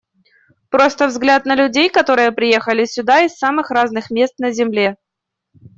[0.71, 4.97] Просто взгляд на людей, которые приехали сюда из самых разных мест на земле.